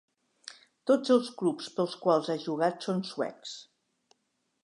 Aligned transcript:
Tots 0.91 1.11
els 1.15 1.27
clubs 1.41 1.67
pels 1.75 1.93
quals 2.07 2.31
ha 2.35 2.39
jugat 2.47 2.87
són 2.87 3.05
suecs. 3.13 3.55